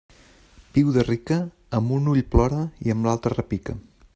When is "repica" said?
3.41-3.77